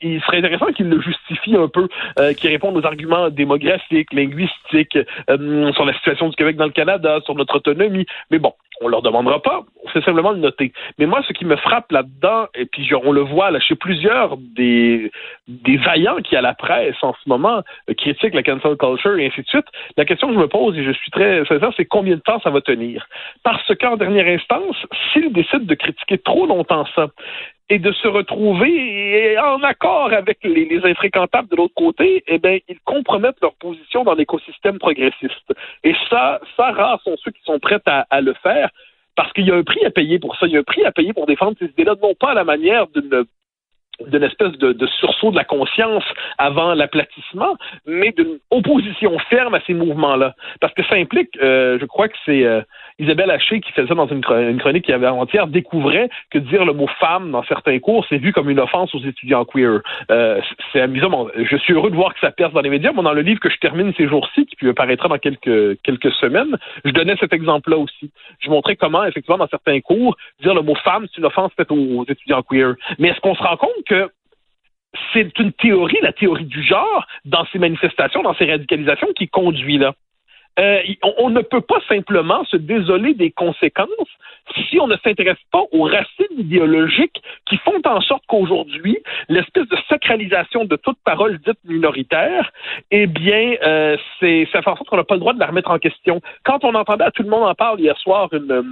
Il 0.00 0.20
serait 0.22 0.38
intéressant 0.38 0.72
qu'ils 0.72 0.88
le 0.88 1.00
justifient 1.00 1.56
un 1.56 1.68
peu, 1.68 1.88
euh, 2.18 2.32
qu'ils 2.32 2.50
répondent 2.50 2.76
aux 2.76 2.86
arguments 2.86 3.28
démographiques, 3.28 4.12
linguistiques, 4.12 4.98
euh, 5.28 5.72
sur 5.72 5.84
la 5.84 5.92
situation 5.94 6.28
du 6.28 6.36
Québec 6.36 6.56
dans 6.56 6.64
le 6.64 6.70
Canada, 6.70 7.20
sur 7.24 7.34
notre 7.34 7.56
autonomie. 7.56 8.06
Mais 8.30 8.38
bon, 8.38 8.54
on 8.80 8.88
leur 8.88 9.02
demandera 9.02 9.40
pas, 9.42 9.62
c'est 9.92 10.02
simplement 10.04 10.32
de 10.32 10.38
noter. 10.38 10.72
Mais 10.98 11.06
moi, 11.06 11.22
ce 11.26 11.32
qui 11.32 11.44
me 11.44 11.56
frappe 11.56 11.92
là-dedans, 11.92 12.46
et 12.54 12.64
puis 12.64 12.88
on 12.94 13.12
le 13.12 13.20
voit 13.20 13.50
là 13.50 13.60
chez 13.60 13.74
plusieurs 13.74 14.36
des, 14.38 15.12
des 15.48 15.78
qui 16.24 16.36
à 16.36 16.40
la 16.40 16.54
presse 16.54 16.96
en 17.02 17.14
ce 17.14 17.28
moment 17.28 17.62
euh, 17.88 17.94
critiquent 17.94 18.34
la 18.34 18.42
cancel 18.42 18.76
culture 18.76 19.18
et 19.18 19.26
ainsi 19.26 19.42
de 19.42 19.46
suite, 19.46 19.66
la 19.96 20.04
question 20.04 20.28
que 20.28 20.34
je 20.34 20.38
me 20.38 20.48
pose, 20.48 20.76
et 20.76 20.84
je 20.84 20.92
suis 20.92 21.10
très 21.10 21.44
sincère, 21.46 21.70
c'est 21.76 21.84
combien 21.84 22.16
de 22.16 22.20
temps 22.20 22.40
ça 22.40 22.50
va 22.50 22.60
tenir? 22.60 23.06
Parce 23.42 23.74
qu'en 23.76 23.96
dernière 23.96 24.26
instance, 24.26 24.76
s'ils 25.12 25.32
décident 25.32 25.64
de 25.64 25.74
critiquer 25.74 26.18
trop 26.18 26.46
longtemps 26.46 26.86
ça, 26.94 27.08
et 27.72 27.78
de 27.78 27.92
se 27.92 28.08
retrouver 28.08 29.38
en 29.38 29.62
accord 29.62 30.12
avec 30.12 30.38
les, 30.42 30.64
les 30.64 30.84
infréquentables 30.84 31.48
de 31.48 31.56
l'autre 31.56 31.74
côté, 31.74 32.24
eh 32.26 32.38
bien, 32.38 32.58
ils 32.68 32.80
compromettent 32.84 33.40
leur 33.40 33.54
position 33.54 34.02
dans 34.02 34.14
l'écosystème 34.14 34.78
progressiste. 34.78 35.54
Et 35.84 35.94
ça, 36.10 36.40
ça, 36.56 36.72
rares 36.72 37.00
sont 37.02 37.16
ceux 37.22 37.30
qui 37.30 37.42
sont 37.44 37.60
prêts 37.60 37.80
à, 37.86 38.06
à 38.10 38.20
le 38.20 38.34
faire 38.42 38.70
parce 39.14 39.32
qu'il 39.32 39.46
y 39.46 39.52
a 39.52 39.54
un 39.54 39.62
prix 39.62 39.84
à 39.84 39.90
payer 39.90 40.18
pour 40.18 40.34
ça. 40.36 40.46
Il 40.46 40.52
y 40.52 40.56
a 40.56 40.60
un 40.60 40.64
prix 40.64 40.84
à 40.84 40.90
payer 40.90 41.12
pour 41.12 41.26
défendre 41.26 41.56
ces 41.60 41.66
idées-là, 41.66 41.94
non 42.02 42.14
pas 42.14 42.30
à 42.30 42.34
la 42.34 42.44
manière 42.44 42.88
d'une 42.88 43.24
d'une 44.06 44.22
espèce 44.22 44.52
de, 44.52 44.86
sursaut 44.98 45.30
de 45.30 45.36
la 45.36 45.44
conscience 45.44 46.04
avant 46.38 46.74
l'aplatissement, 46.74 47.56
mais 47.86 48.12
d'une 48.12 48.38
opposition 48.50 49.18
ferme 49.30 49.54
à 49.54 49.60
ces 49.66 49.74
mouvements-là. 49.74 50.34
Parce 50.60 50.74
que 50.74 50.82
ça 50.84 50.94
implique, 50.94 51.36
euh, 51.42 51.78
je 51.80 51.86
crois 51.86 52.08
que 52.08 52.16
c'est 52.24 52.44
euh, 52.44 52.62
Isabelle 52.98 53.30
Haché 53.30 53.60
qui 53.60 53.72
faisait 53.72 53.88
ça 53.88 53.94
dans 53.94 54.08
une, 54.08 54.22
chronique 54.58 54.84
qui 54.84 54.92
avait 54.92 55.06
avant-hier, 55.06 55.46
découvrait 55.46 56.08
que 56.30 56.38
dire 56.38 56.64
le 56.64 56.72
mot 56.72 56.88
femme 56.98 57.30
dans 57.30 57.42
certains 57.44 57.78
cours, 57.78 58.04
c'est 58.08 58.18
vu 58.18 58.32
comme 58.32 58.50
une 58.50 58.60
offense 58.60 58.94
aux 58.94 59.00
étudiants 59.00 59.44
queer. 59.44 59.80
Euh, 60.10 60.40
c'est 60.72 60.80
amusant. 60.80 61.28
Je 61.36 61.56
suis 61.56 61.72
heureux 61.72 61.90
de 61.90 61.96
voir 61.96 62.14
que 62.14 62.20
ça 62.20 62.30
perce 62.30 62.52
dans 62.52 62.60
les 62.60 62.70
médias. 62.70 62.92
Moi, 62.92 63.02
dans 63.02 63.12
le 63.12 63.22
livre 63.22 63.40
que 63.40 63.50
je 63.50 63.58
termine 63.58 63.92
ces 63.96 64.06
jours-ci, 64.06 64.46
qui 64.46 64.72
paraîtra 64.72 65.08
dans 65.08 65.18
quelques, 65.18 65.80
quelques 65.82 66.12
semaines, 66.12 66.56
je 66.84 66.90
donnais 66.90 67.16
cet 67.18 67.32
exemple-là 67.32 67.78
aussi. 67.78 68.10
Je 68.40 68.50
montrais 68.50 68.76
comment, 68.76 69.04
effectivement, 69.04 69.38
dans 69.38 69.48
certains 69.48 69.80
cours, 69.80 70.16
dire 70.42 70.54
le 70.54 70.62
mot 70.62 70.74
femme, 70.74 71.06
c'est 71.10 71.18
une 71.18 71.26
offense 71.26 71.52
faite 71.56 71.70
aux 71.70 72.04
étudiants 72.08 72.42
queer. 72.42 72.74
Mais 72.98 73.08
est-ce 73.08 73.20
qu'on 73.20 73.34
se 73.34 73.42
rend 73.42 73.56
compte 73.56 73.84
que 73.90 74.08
c'est 75.12 75.38
une 75.38 75.52
théorie, 75.52 75.98
la 76.02 76.12
théorie 76.12 76.44
du 76.44 76.62
genre, 76.62 77.06
dans 77.24 77.44
ces 77.52 77.58
manifestations, 77.58 78.22
dans 78.22 78.34
ces 78.34 78.50
radicalisations, 78.50 79.08
qui 79.16 79.28
conduit 79.28 79.78
là. 79.78 79.94
Euh, 80.58 80.82
on, 81.18 81.30
ne 81.30 81.40
peut 81.42 81.60
pas 81.60 81.80
simplement 81.88 82.44
se 82.44 82.56
désoler 82.56 83.14
des 83.14 83.30
conséquences 83.30 83.88
si 84.68 84.80
on 84.80 84.88
ne 84.88 84.96
s'intéresse 84.96 85.38
pas 85.52 85.62
aux 85.70 85.84
racines 85.84 86.36
idéologiques 86.36 87.22
qui 87.46 87.56
font 87.58 87.80
en 87.84 88.00
sorte 88.00 88.24
qu'aujourd'hui, 88.26 88.98
l'espèce 89.28 89.68
de 89.68 89.76
sacralisation 89.88 90.64
de 90.64 90.74
toute 90.76 90.98
parole 91.04 91.38
dite 91.38 91.58
minoritaire, 91.64 92.50
eh 92.90 93.06
bien, 93.06 93.54
euh, 93.62 93.96
c'est 94.18 94.48
ça 94.52 94.60
fait 94.60 94.70
en 94.70 94.76
sorte 94.76 94.88
qu'on 94.88 94.96
n'a 94.96 95.04
pas 95.04 95.14
le 95.14 95.20
droit 95.20 95.34
de 95.34 95.38
la 95.38 95.46
remettre 95.46 95.70
en 95.70 95.78
question. 95.78 96.20
Quand 96.44 96.64
on 96.64 96.74
entendait 96.74 97.04
à 97.04 97.10
tout 97.12 97.22
le 97.22 97.30
monde 97.30 97.44
en 97.44 97.54
parle 97.54 97.80
hier 97.80 97.96
soir 97.98 98.28
une, 98.32 98.50
euh, 98.50 98.62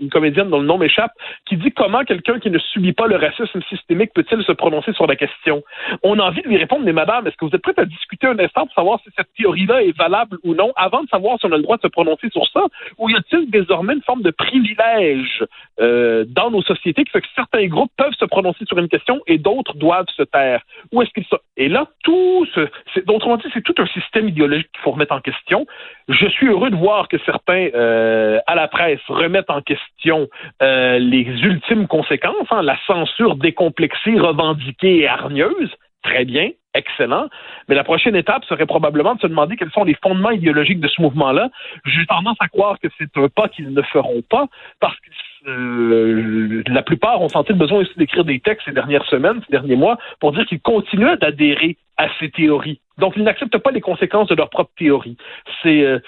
une 0.00 0.10
comédienne 0.10 0.50
dont 0.50 0.60
le 0.60 0.66
nom 0.66 0.78
m'échappe, 0.78 1.12
qui 1.46 1.56
dit 1.56 1.72
comment 1.72 2.04
quelqu'un 2.04 2.38
qui 2.38 2.50
ne 2.50 2.58
subit 2.58 2.92
pas 2.92 3.08
le 3.08 3.16
racisme 3.16 3.60
systémique 3.68 4.12
peut-il 4.14 4.42
se 4.44 4.52
prononcer 4.52 4.92
sur 4.92 5.08
la 5.08 5.16
question? 5.16 5.64
On 6.04 6.18
a 6.20 6.22
envie 6.22 6.42
de 6.42 6.48
lui 6.48 6.58
répondre, 6.58 6.84
mais 6.84 6.92
madame, 6.92 7.26
est-ce 7.26 7.36
que 7.36 7.44
vous 7.44 7.54
êtes 7.54 7.62
prête 7.62 7.78
à 7.78 7.86
discuter 7.86 8.28
un 8.28 8.38
instant 8.38 8.66
pour 8.66 8.74
savoir 8.74 9.00
si 9.02 9.10
cette 9.16 9.32
théorie-là 9.36 9.82
est 9.82 9.96
valable 9.96 10.38
ou 10.44 10.54
non 10.54 10.72
avant 10.76 11.02
de 11.02 11.08
savoir 11.08 11.23
si 11.38 11.46
on 11.46 11.52
a 11.52 11.56
le 11.56 11.62
droit 11.62 11.76
de 11.76 11.82
se 11.82 11.88
prononcer 11.88 12.28
sur 12.30 12.46
ça? 12.48 12.64
Ou 12.98 13.10
y 13.10 13.14
a-t-il 13.14 13.50
désormais 13.50 13.94
une 13.94 14.02
forme 14.02 14.22
de 14.22 14.30
privilège 14.30 15.44
euh, 15.80 16.24
dans 16.28 16.50
nos 16.50 16.62
sociétés 16.62 17.04
qui 17.04 17.10
fait 17.10 17.20
que 17.20 17.26
certains 17.34 17.66
groupes 17.66 17.92
peuvent 17.96 18.14
se 18.18 18.24
prononcer 18.24 18.64
sur 18.66 18.78
une 18.78 18.88
question 18.88 19.20
et 19.26 19.38
d'autres 19.38 19.74
doivent 19.74 20.10
se 20.16 20.22
taire? 20.22 20.62
Est-ce? 20.92 21.36
Et 21.56 21.68
là, 21.68 21.86
tout 22.02 22.46
ce, 22.54 22.68
autrement 23.08 23.36
dit, 23.36 23.46
c'est 23.52 23.62
tout 23.62 23.74
un 23.78 23.86
système 23.86 24.28
idéologique 24.28 24.70
qu'il 24.72 24.82
faut 24.82 24.92
remettre 24.92 25.14
en 25.14 25.20
question. 25.20 25.66
Je 26.08 26.26
suis 26.26 26.48
heureux 26.48 26.70
de 26.70 26.76
voir 26.76 27.08
que 27.08 27.16
certains 27.24 27.68
euh, 27.74 28.40
à 28.46 28.54
la 28.54 28.68
presse 28.68 29.00
remettent 29.08 29.50
en 29.50 29.62
question 29.62 30.28
euh, 30.62 30.98
les 30.98 31.22
ultimes 31.22 31.86
conséquences, 31.86 32.48
hein, 32.50 32.62
la 32.62 32.78
censure 32.86 33.36
décomplexée, 33.36 34.18
revendiquée 34.18 35.00
et 35.00 35.08
hargneuse. 35.08 35.70
Très 36.02 36.24
bien, 36.24 36.50
excellent. 36.74 37.28
Mais 37.68 37.74
la 37.74 37.84
prochaine 37.84 38.16
étape 38.16 38.44
serait 38.44 38.66
probablement 38.66 39.14
de 39.14 39.20
se 39.20 39.26
demander 39.26 39.56
quels 39.56 39.70
sont 39.70 39.84
les 39.84 39.96
fondements 40.02 40.30
idéologiques 40.30 40.80
de 40.80 40.88
ce 40.88 41.00
mouvement-là. 41.00 41.48
J'ai 41.84 42.06
tendance 42.06 42.36
à 42.40 42.48
croire 42.48 42.78
que 42.80 42.88
c'est 42.98 43.16
un 43.16 43.28
pas 43.28 43.48
qu'ils 43.48 43.72
ne 43.72 43.82
feront 43.82 44.22
pas 44.28 44.46
parce 44.80 44.96
que 44.96 45.10
euh, 45.46 46.62
la 46.66 46.82
plupart 46.82 47.20
ont 47.20 47.28
senti 47.28 47.52
le 47.52 47.58
besoin 47.58 47.80
aussi 47.80 47.92
d'écrire 47.96 48.24
des 48.24 48.40
textes 48.40 48.66
ces 48.66 48.72
dernières 48.72 49.04
semaines, 49.06 49.40
ces 49.46 49.52
derniers 49.52 49.76
mois, 49.76 49.98
pour 50.20 50.32
dire 50.32 50.46
qu'ils 50.46 50.60
continuent 50.60 51.16
d'adhérer 51.20 51.76
à 51.96 52.08
ces 52.18 52.30
théories. 52.30 52.80
Donc, 52.98 53.14
ils 53.16 53.24
n'acceptent 53.24 53.58
pas 53.58 53.70
les 53.70 53.80
conséquences 53.80 54.28
de 54.28 54.34
leur 54.34 54.50
propre 54.50 54.70
théorie. 54.78 55.16
C'est 55.62 55.82
euh, 55.82 55.98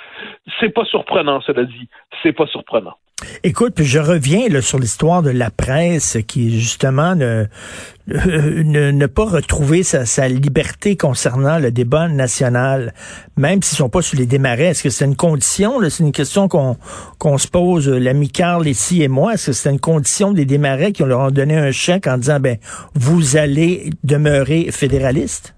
c'est 0.60 0.70
pas 0.70 0.84
surprenant, 0.84 1.40
cela 1.40 1.64
dit. 1.64 1.88
C'est 2.22 2.32
pas 2.32 2.46
surprenant. 2.46 2.96
Écoute, 3.42 3.72
puis 3.74 3.86
je 3.86 3.98
reviens 3.98 4.60
sur 4.60 4.78
l'histoire 4.78 5.22
de 5.22 5.30
la 5.30 5.50
presse 5.50 6.18
qui 6.28 6.60
justement 6.60 7.14
ne, 7.14 7.46
ne, 8.08 8.90
ne 8.90 9.06
pas 9.06 9.24
retrouver 9.24 9.82
sa, 9.82 10.28
liberté 10.28 10.98
concernant 10.98 11.58
le 11.58 11.70
débat 11.70 12.08
national, 12.08 12.92
même 13.38 13.62
s'ils 13.62 13.78
sont 13.78 13.88
pas 13.88 14.02
sur 14.02 14.18
les 14.18 14.26
démarrais. 14.26 14.66
Est-ce 14.66 14.82
que 14.82 14.90
c'est 14.90 15.06
une 15.06 15.16
condition? 15.16 15.80
C'est 15.88 16.04
une 16.04 16.12
question 16.12 16.46
qu'on 16.46 16.76
qu'on 17.18 17.38
se 17.38 17.48
pose, 17.48 17.88
euh, 17.88 17.98
l'ami 17.98 18.28
Carl 18.28 18.68
ici 18.68 19.02
et 19.02 19.08
moi. 19.08 19.25
Est-ce 19.34 19.46
que 19.46 19.52
c'est 19.52 19.70
une 19.70 19.80
condition 19.80 20.32
des 20.32 20.44
démarrais 20.44 20.92
qui 20.92 21.02
leur 21.02 21.20
ont 21.20 21.30
donné 21.30 21.56
un 21.56 21.72
chèque 21.72 22.06
en 22.06 22.18
disant 22.18 22.40
ben 22.40 22.56
vous 22.94 23.36
allez 23.36 23.90
demeurer 24.04 24.70
fédéraliste? 24.70 25.56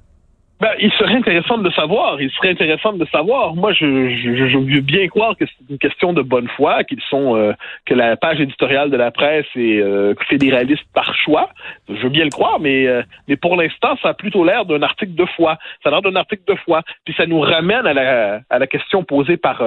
Ben, 0.60 0.72
il 0.80 0.90
serait 0.92 1.14
intéressant 1.14 1.58
de 1.58 1.64
le 1.64 1.70
savoir. 1.70 2.20
Il 2.20 2.30
serait 2.32 2.50
intéressant 2.50 2.92
de 2.92 3.04
savoir. 3.06 3.54
Moi, 3.54 3.72
je, 3.72 4.08
je, 4.10 4.58
veux 4.58 4.80
bien 4.80 5.06
croire 5.06 5.36
que 5.36 5.44
c'est 5.46 5.70
une 5.70 5.78
question 5.78 6.12
de 6.12 6.20
bonne 6.20 6.48
foi, 6.48 6.82
qu'ils 6.82 7.00
sont 7.08 7.36
euh, 7.36 7.52
que 7.86 7.94
la 7.94 8.16
page 8.16 8.40
éditoriale 8.40 8.90
de 8.90 8.96
la 8.96 9.12
presse 9.12 9.46
est 9.54 9.80
euh, 9.80 10.14
fédéraliste 10.28 10.82
par 10.94 11.14
choix. 11.14 11.50
Je 11.88 12.02
veux 12.02 12.08
bien 12.08 12.24
le 12.24 12.30
croire, 12.30 12.58
mais 12.58 12.88
euh, 12.88 13.02
mais 13.28 13.36
pour 13.36 13.54
l'instant, 13.54 13.96
ça 14.02 14.08
a 14.08 14.14
plutôt 14.14 14.44
l'air 14.44 14.64
d'un 14.64 14.82
article 14.82 15.14
de 15.14 15.26
foi. 15.36 15.58
Ça 15.84 15.90
a 15.90 15.92
l'air 15.92 16.02
d'un 16.02 16.16
article 16.16 16.42
de 16.48 16.56
foi. 16.56 16.82
Puis 17.04 17.14
ça 17.16 17.26
nous 17.26 17.38
ramène 17.38 17.86
à 17.86 17.94
la 17.94 18.40
à 18.50 18.58
la 18.58 18.66
question 18.66 19.04
posée 19.04 19.36
par 19.36 19.62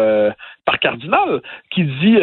par 0.65 0.79
Cardinal, 0.79 1.41
qui 1.70 1.86
dit 1.86 2.17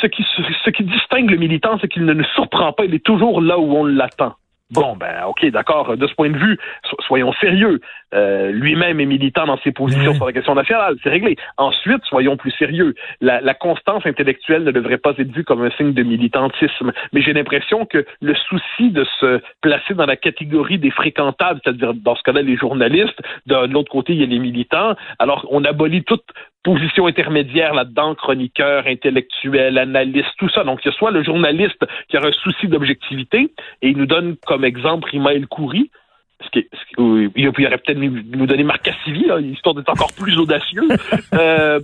ce 0.00 0.06
qui 0.06 0.24
ce 0.64 0.70
qui 0.70 0.84
distingue 0.84 1.30
le 1.30 1.36
militant, 1.36 1.78
c'est 1.80 1.88
qu'il 1.88 2.04
ne 2.04 2.12
nous 2.12 2.24
surprend 2.34 2.72
pas. 2.72 2.84
Il 2.84 2.94
est 2.94 3.04
toujours 3.04 3.40
là 3.40 3.58
où 3.58 3.76
on 3.76 3.84
l'attend. 3.84 4.34
Bon, 4.72 4.96
ben, 4.96 5.24
ok, 5.26 5.44
d'accord. 5.50 5.98
De 5.98 6.06
ce 6.06 6.14
point 6.14 6.30
de 6.30 6.38
vue, 6.38 6.58
soyons 7.06 7.32
sérieux. 7.34 7.80
Euh, 8.14 8.50
lui-même 8.52 9.00
est 9.00 9.06
militant 9.06 9.46
dans 9.46 9.58
ses 9.58 9.70
positions 9.70 10.14
sur 10.14 10.24
la 10.24 10.32
question 10.32 10.54
nationale. 10.54 10.96
C'est 11.02 11.10
réglé. 11.10 11.36
Ensuite, 11.58 12.02
soyons 12.04 12.38
plus 12.38 12.52
sérieux. 12.52 12.94
La, 13.20 13.42
la, 13.42 13.52
constance 13.52 14.06
intellectuelle 14.06 14.64
ne 14.64 14.70
devrait 14.70 14.96
pas 14.96 15.12
être 15.18 15.30
vue 15.30 15.44
comme 15.44 15.62
un 15.62 15.70
signe 15.72 15.92
de 15.92 16.02
militantisme. 16.02 16.92
Mais 17.12 17.20
j'ai 17.20 17.34
l'impression 17.34 17.84
que 17.84 18.06
le 18.22 18.34
souci 18.34 18.90
de 18.90 19.04
se 19.20 19.42
placer 19.60 19.92
dans 19.92 20.06
la 20.06 20.16
catégorie 20.16 20.78
des 20.78 20.90
fréquentables, 20.90 21.60
c'est-à-dire 21.62 21.92
dans 21.92 22.16
ce 22.16 22.22
cas-là 22.22 22.40
les 22.40 22.56
journalistes, 22.56 23.20
de 23.46 23.66
l'autre 23.66 23.90
côté 23.90 24.14
il 24.14 24.20
y 24.20 24.24
a 24.24 24.26
les 24.26 24.38
militants. 24.38 24.94
Alors, 25.18 25.46
on 25.50 25.64
abolit 25.64 26.02
toute 26.02 26.24
position 26.62 27.06
intermédiaire 27.06 27.74
là-dedans, 27.74 28.14
chroniqueur, 28.14 28.86
intellectuel, 28.86 29.78
analyste, 29.78 30.28
tout 30.38 30.48
ça. 30.48 30.64
Donc, 30.64 30.80
il 30.84 30.88
y 30.88 30.90
a 30.90 30.96
soit 30.96 31.10
le 31.10 31.22
journaliste 31.22 31.84
qui 32.08 32.16
a 32.16 32.24
un 32.24 32.32
souci 32.32 32.68
d'objectivité, 32.68 33.52
et 33.82 33.88
il 33.88 33.96
nous 33.96 34.06
donne 34.06 34.36
comme 34.46 34.64
exemple 34.64 35.08
Rima 35.10 35.34
El 35.34 35.46
Khoury, 35.46 35.90
ce 36.44 36.50
qui, 36.50 36.68
ce 36.72 37.30
il 37.36 37.48
aurait 37.48 37.78
peut-être 37.78 37.98
nous 37.98 38.46
donner 38.46 38.64
Marc 38.64 38.82
Cassivi, 38.82 39.24
là, 39.26 39.40
histoire 39.40 39.74
d'être 39.74 39.90
encore 39.90 40.12
plus 40.12 40.36
audacieux. 40.38 40.88
euh, 41.34 41.80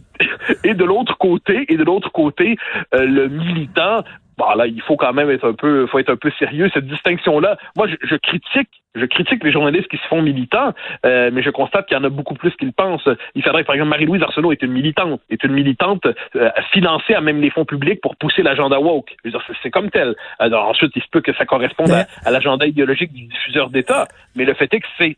et 0.65 0.75
de 0.75 0.85
l'autre 0.85 1.17
côté, 1.19 1.65
et 1.69 1.77
de 1.77 1.85
l'autre 1.85 2.11
côté, 2.11 2.57
euh, 2.95 3.05
le 3.05 3.29
militant 3.29 4.03
bon 4.39 4.55
là, 4.55 4.67
il 4.67 4.81
faut 4.83 4.97
quand 4.97 5.13
même 5.13 5.31
être 5.31 5.49
un 5.49 5.53
peu, 5.53 5.87
faut 5.89 5.99
être 5.99 6.11
un 6.11 6.17
peu 6.17 6.31
sérieux. 6.39 6.71
Cette 6.73 6.87
distinction-là, 6.87 7.59
moi, 7.77 7.89
je, 7.89 7.97
je, 8.03 8.15
critique, 8.15 8.71
je 8.95 9.05
critique 9.05 9.43
les 9.43 9.51
journalistes 9.51 9.89
qui 9.89 9.97
se 9.97 10.07
font 10.07 10.23
militants, 10.23 10.73
euh, 11.05 11.31
mais 11.33 11.43
je 11.43 11.51
constate 11.51 11.87
qu'il 11.87 11.97
y 11.97 12.01
en 12.01 12.05
a 12.05 12.09
beaucoup 12.09 12.35
plus 12.35 12.55
qu'ils 12.57 12.73
pensent. 12.73 13.09
Il 13.35 13.43
faudrait, 13.43 13.65
par 13.65 13.75
exemple, 13.75 13.91
Marie-Louise 13.91 14.23
Arsenault 14.23 14.53
est 14.53 14.63
une 14.63 14.73
militante, 14.73 15.21
est 15.29 15.43
une 15.43 15.53
militante 15.53 16.07
euh, 16.37 16.51
financée 16.73 17.15
à 17.15 17.21
même 17.21 17.41
les 17.41 17.51
fonds 17.51 17.65
publics 17.65 18.01
pour 18.01 18.17
pousser 18.17 18.43
l'agenda 18.43 18.81
woke. 18.81 19.15
C'est 19.63 19.71
comme 19.71 19.91
tel. 19.91 20.15
Alors 20.39 20.69
ensuite, 20.69 20.93
il 20.95 21.03
se 21.03 21.09
peut 21.11 21.21
que 21.21 21.35
ça 21.35 21.45
corresponde 21.45 21.91
à, 21.91 22.31
l'agenda 22.31 22.65
idéologique 22.65 23.13
du 23.13 23.25
diffuseur 23.25 23.71
d'État, 23.71 24.07
mais 24.37 24.45
le 24.45 24.55
fait 24.55 24.73
est 24.73 24.81
que 24.81 24.87
c'est 24.97 25.17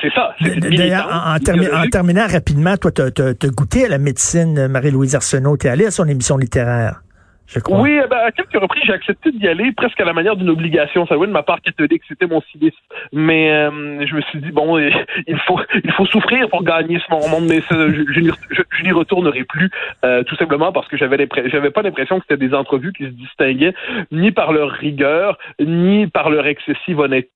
c'est 0.00 0.12
ça. 0.14 0.34
D'ailleurs, 0.40 1.08
en, 1.12 1.36
en, 1.36 1.88
terminant 1.88 2.26
rapidement, 2.26 2.76
toi, 2.76 2.90
tu 2.90 3.02
as, 3.02 3.50
goûté 3.50 3.84
à 3.84 3.88
la 3.88 3.98
médecine, 3.98 4.66
Marie-Louise 4.66 5.14
Arsenault. 5.14 5.56
Tu 5.56 5.68
es 5.68 5.70
allé 5.70 5.86
à 5.86 5.90
son 5.92 6.08
émission 6.08 6.36
littéraire. 6.36 7.02
Oui, 7.70 7.98
eh 8.04 8.06
ben, 8.08 8.18
à 8.18 8.30
quelques 8.30 8.60
reprises, 8.60 8.82
j'ai 8.86 8.92
accepté 8.92 9.32
d'y 9.32 9.48
aller 9.48 9.72
presque 9.72 10.00
à 10.00 10.04
la 10.04 10.12
manière 10.12 10.36
d'une 10.36 10.50
obligation. 10.50 11.06
Ça, 11.06 11.16
oui, 11.16 11.26
de 11.26 11.32
ma 11.32 11.42
part 11.42 11.60
catholique, 11.62 12.02
c'était 12.06 12.26
mon 12.26 12.42
civisme. 12.52 12.76
Mais 13.12 13.50
euh, 13.50 14.06
je 14.06 14.14
me 14.14 14.20
suis 14.22 14.40
dit, 14.40 14.50
bon, 14.50 14.78
il 15.26 15.38
faut 15.46 15.58
il 15.82 15.92
faut 15.92 16.06
souffrir 16.06 16.48
pour 16.50 16.62
gagner 16.62 17.00
ce 17.06 17.10
monde, 17.10 17.46
mais 17.48 17.60
je, 17.70 18.82
n'y 18.82 18.92
retournerai 18.92 19.44
plus, 19.44 19.70
euh, 20.04 20.22
tout 20.24 20.36
simplement 20.36 20.72
parce 20.72 20.88
que 20.88 20.96
j'avais 20.96 21.28
j'avais 21.46 21.70
pas 21.70 21.82
l'impression 21.82 22.18
que 22.18 22.26
c'était 22.28 22.46
des 22.46 22.54
entrevues 22.54 22.92
qui 22.92 23.04
se 23.04 23.10
distinguaient 23.10 23.74
ni 24.12 24.30
par 24.30 24.52
leur 24.52 24.70
rigueur, 24.70 25.38
ni 25.58 26.06
par 26.06 26.30
leur 26.30 26.46
excessive 26.46 26.98
honnêteté 26.98 27.32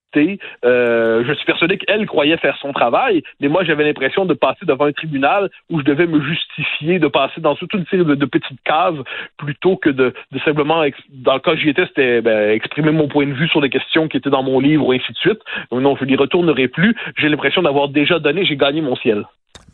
euh, 0.65 1.23
je 1.27 1.33
suis 1.33 1.45
persuadé 1.45 1.77
qu'elle 1.77 2.05
croyait 2.05 2.37
faire 2.37 2.57
son 2.57 2.73
travail, 2.73 3.23
mais 3.39 3.47
moi 3.47 3.63
j'avais 3.63 3.83
l'impression 3.83 4.25
de 4.25 4.33
passer 4.33 4.65
devant 4.65 4.85
un 4.85 4.91
tribunal 4.91 5.49
où 5.69 5.79
je 5.79 5.85
devais 5.85 6.07
me 6.07 6.21
justifier, 6.21 6.99
de 6.99 7.07
passer 7.07 7.41
dans 7.41 7.55
toute 7.55 7.73
une 7.73 7.85
série 7.87 8.05
de, 8.05 8.25
petites 8.25 8.61
cases 8.63 8.95
plutôt 9.37 9.77
que 9.77 9.89
de, 9.89 10.02
simplement, 10.45 10.83
dans 11.09 11.33
le 11.33 11.39
cas 11.39 11.53
où 11.53 11.55
j'y 11.55 11.69
étais, 11.69 11.85
c'était 11.87 12.21
ben, 12.21 12.51
exprimer 12.51 12.91
mon 12.91 13.07
point 13.07 13.27
de 13.27 13.33
vue 13.33 13.47
sur 13.47 13.61
des 13.61 13.69
questions 13.69 14.07
qui 14.07 14.17
étaient 14.17 14.29
dans 14.29 14.43
mon 14.43 14.59
livre 14.59 14.87
ou 14.87 14.91
ainsi 14.91 15.11
de 15.11 15.17
suite. 15.17 15.39
Donc 15.71 15.81
non, 15.81 15.95
je 15.99 16.05
n'y 16.05 16.15
retournerai 16.15 16.67
plus. 16.67 16.95
J'ai 17.17 17.29
l'impression 17.29 17.61
d'avoir 17.61 17.89
déjà 17.89 18.19
donné, 18.19 18.45
j'ai 18.45 18.57
gagné 18.57 18.81
mon 18.81 18.95
ciel. 18.95 19.25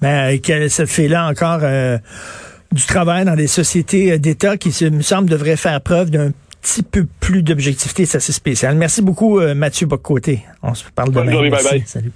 Ben, 0.01 0.38
ça 0.69 0.86
fait 0.86 1.07
là 1.07 1.27
encore 1.27 1.59
euh, 1.63 1.98
du 2.71 2.86
travail 2.86 3.25
dans 3.25 3.36
des 3.36 3.48
sociétés 3.48 4.17
d'État 4.19 4.57
qui, 4.57 4.69
me 4.89 5.01
semble, 5.01 5.29
devraient 5.29 5.57
faire 5.57 5.81
preuve 5.81 6.09
d'un 6.12 6.31
petit 6.62 6.83
peu 6.83 7.05
plus 7.19 7.43
d'objectivité, 7.43 8.05
c'est 8.05 8.17
assez 8.17 8.33
spécial. 8.33 8.75
Merci 8.75 9.01
beaucoup, 9.01 9.39
euh, 9.39 9.55
Mathieu 9.55 9.88
Boccoté. 9.88 10.41
On 10.62 10.74
se 10.74 10.89
parle 10.91 11.12
demain. 11.12 11.31
Bye 11.31 11.50
bye. 11.50 11.83
Salut. 11.86 12.12